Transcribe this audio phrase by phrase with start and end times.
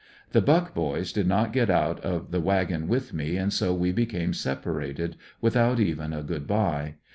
[0.31, 3.71] The Buck boys did not get out of the wag on with me and so
[3.71, 6.95] we became separated without even a good bye.